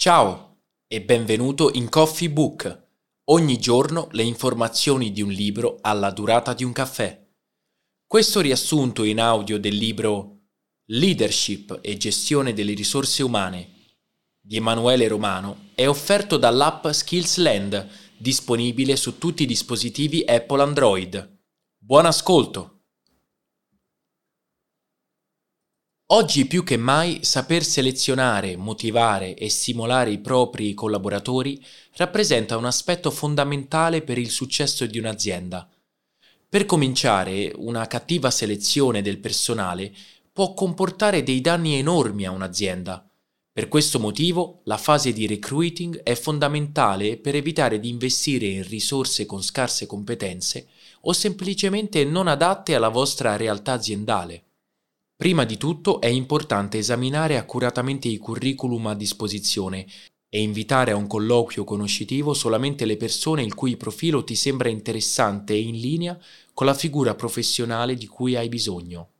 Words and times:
Ciao 0.00 0.60
e 0.86 1.02
benvenuto 1.02 1.72
in 1.72 1.88
Coffee 1.88 2.30
Book. 2.30 2.90
Ogni 3.30 3.58
giorno 3.58 4.06
le 4.12 4.22
informazioni 4.22 5.10
di 5.10 5.22
un 5.22 5.30
libro 5.30 5.78
alla 5.80 6.12
durata 6.12 6.54
di 6.54 6.62
un 6.62 6.70
caffè. 6.70 7.26
Questo 8.06 8.40
riassunto 8.40 9.02
in 9.02 9.18
audio 9.18 9.58
del 9.58 9.74
libro 9.74 10.42
Leadership 10.90 11.80
e 11.82 11.96
gestione 11.96 12.52
delle 12.52 12.74
risorse 12.74 13.24
umane 13.24 13.70
di 14.40 14.54
Emanuele 14.54 15.08
Romano 15.08 15.70
è 15.74 15.88
offerto 15.88 16.36
dall'app 16.36 16.86
Skillsland, 16.86 17.88
disponibile 18.18 18.94
su 18.94 19.18
tutti 19.18 19.42
i 19.42 19.46
dispositivi 19.46 20.22
Apple 20.24 20.62
Android. 20.62 21.40
Buon 21.76 22.06
ascolto! 22.06 22.77
Oggi 26.10 26.46
più 26.46 26.64
che 26.64 26.78
mai 26.78 27.18
saper 27.22 27.62
selezionare, 27.62 28.56
motivare 28.56 29.34
e 29.34 29.50
stimolare 29.50 30.10
i 30.10 30.16
propri 30.20 30.72
collaboratori 30.72 31.62
rappresenta 31.96 32.56
un 32.56 32.64
aspetto 32.64 33.10
fondamentale 33.10 34.00
per 34.00 34.16
il 34.16 34.30
successo 34.30 34.86
di 34.86 34.98
un'azienda. 34.98 35.68
Per 36.48 36.64
cominciare, 36.64 37.52
una 37.56 37.86
cattiva 37.86 38.30
selezione 38.30 39.02
del 39.02 39.18
personale 39.18 39.92
può 40.32 40.54
comportare 40.54 41.22
dei 41.22 41.42
danni 41.42 41.74
enormi 41.74 42.24
a 42.24 42.30
un'azienda. 42.30 43.06
Per 43.52 43.68
questo 43.68 43.98
motivo, 43.98 44.62
la 44.64 44.78
fase 44.78 45.12
di 45.12 45.26
recruiting 45.26 46.02
è 46.02 46.14
fondamentale 46.14 47.18
per 47.18 47.34
evitare 47.34 47.78
di 47.78 47.90
investire 47.90 48.46
in 48.46 48.66
risorse 48.66 49.26
con 49.26 49.42
scarse 49.42 49.84
competenze 49.84 50.68
o 51.02 51.12
semplicemente 51.12 52.02
non 52.06 52.28
adatte 52.28 52.74
alla 52.74 52.88
vostra 52.88 53.36
realtà 53.36 53.72
aziendale. 53.72 54.44
Prima 55.20 55.42
di 55.42 55.56
tutto 55.56 56.00
è 56.00 56.06
importante 56.06 56.78
esaminare 56.78 57.38
accuratamente 57.38 58.06
i 58.06 58.18
curriculum 58.18 58.86
a 58.86 58.94
disposizione 58.94 59.84
e 60.28 60.40
invitare 60.40 60.92
a 60.92 60.96
un 60.96 61.08
colloquio 61.08 61.64
conoscitivo 61.64 62.34
solamente 62.34 62.84
le 62.84 62.96
persone 62.96 63.42
il 63.42 63.52
cui 63.52 63.76
profilo 63.76 64.22
ti 64.22 64.36
sembra 64.36 64.68
interessante 64.68 65.54
e 65.54 65.60
in 65.60 65.80
linea 65.80 66.16
con 66.54 66.66
la 66.66 66.74
figura 66.74 67.16
professionale 67.16 67.96
di 67.96 68.06
cui 68.06 68.36
hai 68.36 68.48
bisogno. 68.48 69.14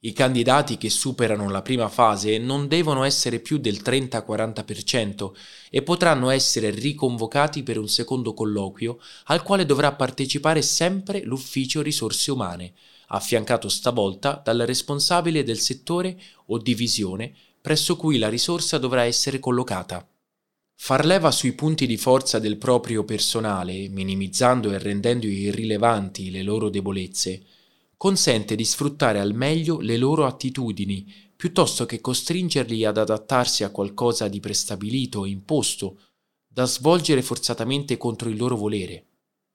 I 0.00 0.12
candidati 0.12 0.78
che 0.78 0.90
superano 0.90 1.50
la 1.50 1.60
prima 1.60 1.88
fase 1.88 2.38
non 2.38 2.68
devono 2.68 3.02
essere 3.02 3.40
più 3.40 3.58
del 3.58 3.80
30-40% 3.82 5.32
e 5.70 5.82
potranno 5.82 6.30
essere 6.30 6.70
riconvocati 6.70 7.64
per 7.64 7.78
un 7.78 7.88
secondo 7.88 8.32
colloquio 8.32 9.00
al 9.24 9.42
quale 9.42 9.66
dovrà 9.66 9.92
partecipare 9.92 10.62
sempre 10.62 11.24
l'ufficio 11.24 11.82
risorse 11.82 12.30
umane, 12.30 12.74
affiancato 13.08 13.68
stavolta 13.68 14.40
dal 14.44 14.58
responsabile 14.58 15.42
del 15.42 15.58
settore 15.58 16.16
o 16.46 16.58
divisione 16.58 17.34
presso 17.60 17.96
cui 17.96 18.18
la 18.18 18.28
risorsa 18.28 18.78
dovrà 18.78 19.02
essere 19.02 19.40
collocata. 19.40 20.08
Far 20.76 21.04
leva 21.04 21.32
sui 21.32 21.54
punti 21.54 21.86
di 21.86 21.96
forza 21.96 22.38
del 22.38 22.56
proprio 22.56 23.02
personale, 23.02 23.88
minimizzando 23.88 24.70
e 24.70 24.78
rendendo 24.78 25.26
irrilevanti 25.26 26.30
le 26.30 26.42
loro 26.42 26.68
debolezze, 26.70 27.42
consente 27.98 28.54
di 28.54 28.64
sfruttare 28.64 29.18
al 29.18 29.34
meglio 29.34 29.80
le 29.80 29.98
loro 29.98 30.24
attitudini, 30.24 31.12
piuttosto 31.36 31.84
che 31.84 32.00
costringerli 32.00 32.84
ad 32.84 32.96
adattarsi 32.96 33.64
a 33.64 33.70
qualcosa 33.70 34.28
di 34.28 34.40
prestabilito 34.40 35.24
e 35.24 35.30
imposto, 35.30 36.00
da 36.46 36.64
svolgere 36.64 37.22
forzatamente 37.22 37.96
contro 37.96 38.28
il 38.30 38.36
loro 38.36 38.56
volere. 38.56 39.06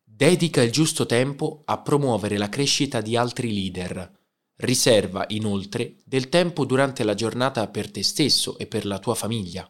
Dedica 0.04 0.62
il 0.62 0.72
giusto 0.72 1.06
tempo 1.06 1.64
a 1.66 1.80
promuovere 1.80 2.38
la 2.38 2.50
crescita 2.50 3.02
di 3.02 3.16
altri 3.16 3.54
leader. 3.54 4.12
Riserva, 4.58 5.26
inoltre, 5.30 5.96
del 6.04 6.30
tempo 6.30 6.66
durante 6.66 7.04
la 7.04 7.16
giornata 7.16 7.68
per 7.70 7.90
te 7.90 8.04
stesso 8.04 8.58
e 8.58 8.68
per 8.68 8.86
la 8.86 9.00
tua 9.00 9.16
famiglia. 9.16 9.68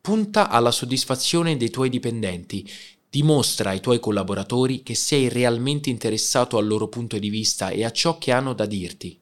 Punta 0.00 0.48
alla 0.48 0.70
soddisfazione 0.70 1.56
dei 1.56 1.70
tuoi 1.70 1.88
dipendenti. 1.88 2.66
Dimostra 3.10 3.70
ai 3.70 3.80
tuoi 3.80 3.98
collaboratori 3.98 4.84
che 4.84 4.94
sei 4.94 5.28
realmente 5.28 5.90
interessato 5.90 6.56
al 6.58 6.66
loro 6.68 6.86
punto 6.86 7.18
di 7.18 7.28
vista 7.28 7.70
e 7.70 7.84
a 7.84 7.90
ciò 7.90 8.18
che 8.18 8.30
hanno 8.30 8.52
da 8.52 8.66
dirti. 8.66 9.20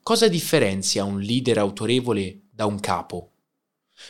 Cosa 0.00 0.28
differenzia 0.28 1.02
un 1.02 1.18
leader 1.18 1.58
autorevole 1.58 2.42
da 2.48 2.66
un 2.66 2.78
capo? 2.78 3.32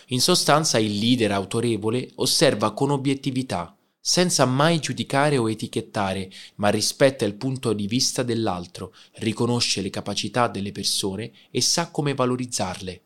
In 0.08 0.20
sostanza 0.20 0.78
il 0.78 0.98
leader 0.98 1.32
autorevole 1.32 2.10
osserva 2.16 2.74
con 2.74 2.90
obiettività, 2.90 3.74
senza 3.98 4.44
mai 4.44 4.80
giudicare 4.80 5.38
o 5.38 5.50
etichettare, 5.50 6.30
ma 6.56 6.68
rispetta 6.68 7.24
il 7.24 7.36
punto 7.36 7.72
di 7.72 7.86
vista 7.86 8.22
dell'altro, 8.22 8.92
riconosce 9.14 9.80
le 9.80 9.88
capacità 9.88 10.46
delle 10.46 10.72
persone 10.72 11.32
e 11.50 11.62
sa 11.62 11.90
come 11.90 12.12
valorizzarle. 12.12 13.02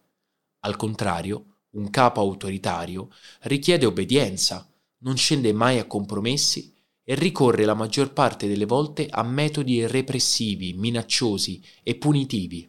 Al 0.63 0.75
contrario, 0.75 1.59
un 1.75 1.89
capo 1.91 2.21
autoritario 2.21 3.11
richiede 3.43 3.87
obbedienza, 3.87 4.69
non 5.05 5.17
scende 5.17 5.55
mai 5.55 5.79
a 5.79 5.87
compromessi 5.87 6.75
e 7.03 7.15
ricorre 7.15 7.65
la 7.65 7.75
maggior 7.75 8.13
parte 8.13 8.47
delle 8.47 8.67
volte 8.67 9.09
a 9.09 9.23
metodi 9.23 9.87
repressivi, 9.87 10.75
minacciosi 10.75 11.63
e 11.83 11.95
punitivi. 11.95 12.69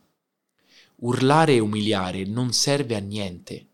Urlare 0.97 1.55
e 1.55 1.59
umiliare 1.59 2.23
non 2.23 2.53
serve 2.53 2.95
a 2.95 2.99
niente 2.99 3.71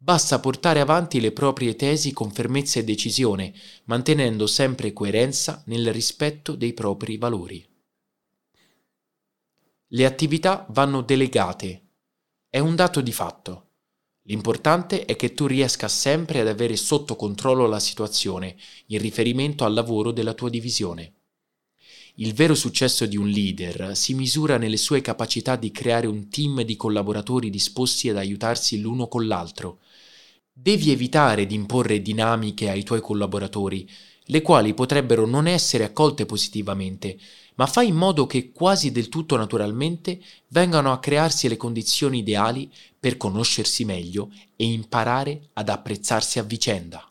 Basta 0.00 0.38
portare 0.38 0.78
avanti 0.78 1.20
le 1.20 1.32
proprie 1.32 1.74
tesi 1.74 2.12
con 2.12 2.30
fermezza 2.30 2.78
e 2.78 2.84
decisione, 2.84 3.52
mantenendo 3.86 4.46
sempre 4.46 4.92
coerenza 4.92 5.60
nel 5.66 5.92
rispetto 5.92 6.54
dei 6.54 6.72
propri 6.72 7.16
valori. 7.16 7.66
Le 9.88 10.04
attività 10.04 10.64
vanno 10.70 11.02
delegate. 11.02 11.82
È 12.48 12.60
un 12.60 12.76
dato 12.76 13.00
di 13.00 13.12
fatto. 13.12 13.67
L'importante 14.28 15.04
è 15.04 15.16
che 15.16 15.34
tu 15.34 15.46
riesca 15.46 15.88
sempre 15.88 16.40
ad 16.40 16.48
avere 16.48 16.76
sotto 16.76 17.16
controllo 17.16 17.66
la 17.66 17.80
situazione 17.80 18.56
in 18.86 19.00
riferimento 19.00 19.64
al 19.64 19.74
lavoro 19.74 20.12
della 20.12 20.34
tua 20.34 20.48
divisione. 20.48 21.14
Il 22.14 22.34
vero 22.34 22.54
successo 22.54 23.06
di 23.06 23.16
un 23.16 23.28
leader 23.28 23.96
si 23.96 24.14
misura 24.14 24.56
nelle 24.56 24.76
sue 24.76 25.00
capacità 25.00 25.56
di 25.56 25.70
creare 25.70 26.06
un 26.06 26.28
team 26.28 26.62
di 26.62 26.76
collaboratori 26.76 27.50
disposti 27.50 28.08
ad 28.08 28.16
aiutarsi 28.16 28.80
l'uno 28.80 29.08
con 29.08 29.26
l'altro, 29.26 29.80
Devi 30.60 30.90
evitare 30.90 31.46
di 31.46 31.54
imporre 31.54 32.02
dinamiche 32.02 32.68
ai 32.68 32.82
tuoi 32.82 33.00
collaboratori, 33.00 33.88
le 34.28 34.42
quali 34.42 34.74
potrebbero 34.74 35.26
non 35.26 35.46
essere 35.46 35.84
accolte 35.84 36.24
positivamente, 36.24 37.18
ma 37.56 37.66
fai 37.66 37.88
in 37.88 37.96
modo 37.96 38.26
che 38.26 38.52
quasi 38.52 38.92
del 38.92 39.08
tutto 39.08 39.36
naturalmente 39.36 40.20
vengano 40.48 40.92
a 40.92 41.00
crearsi 41.00 41.48
le 41.48 41.56
condizioni 41.56 42.18
ideali 42.18 42.70
per 42.98 43.16
conoscersi 43.16 43.84
meglio 43.84 44.30
e 44.56 44.64
imparare 44.64 45.50
ad 45.54 45.68
apprezzarsi 45.68 46.38
a 46.38 46.42
vicenda. 46.42 47.02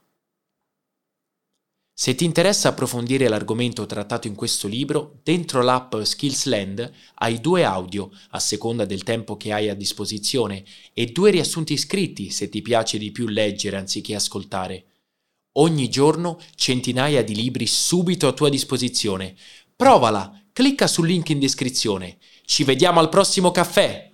Se 1.99 2.13
ti 2.13 2.25
interessa 2.25 2.69
approfondire 2.69 3.27
l'argomento 3.27 3.87
trattato 3.87 4.27
in 4.27 4.35
questo 4.35 4.67
libro, 4.67 5.19
dentro 5.23 5.63
l'app 5.63 5.95
Skillsland 5.99 6.91
hai 7.15 7.41
due 7.41 7.63
audio 7.63 8.11
a 8.29 8.39
seconda 8.39 8.85
del 8.85 9.01
tempo 9.01 9.35
che 9.35 9.51
hai 9.51 9.67
a 9.67 9.73
disposizione 9.73 10.63
e 10.93 11.07
due 11.07 11.31
riassunti 11.31 11.75
scritti 11.75 12.29
se 12.29 12.49
ti 12.49 12.61
piace 12.61 12.99
di 12.99 13.11
più 13.11 13.27
leggere 13.27 13.77
anziché 13.77 14.13
ascoltare. 14.13 14.96
Ogni 15.59 15.89
giorno 15.89 16.39
centinaia 16.55 17.23
di 17.23 17.33
libri 17.33 17.65
subito 17.65 18.27
a 18.27 18.33
tua 18.33 18.49
disposizione. 18.49 19.35
Provala, 19.75 20.43
clicca 20.53 20.85
sul 20.85 21.07
link 21.07 21.29
in 21.29 21.39
descrizione. 21.39 22.17
Ci 22.45 22.63
vediamo 22.63 22.99
al 22.99 23.09
prossimo 23.09 23.49
caffè! 23.49 24.11